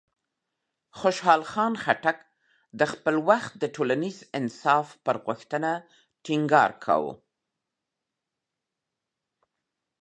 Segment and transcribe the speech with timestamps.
[0.99, 2.17] خوشحال خان خټک
[2.79, 5.71] د خپل وخت د ټولنیز انصاف پر غوښتنه
[6.23, 7.09] ټینګار وکړ.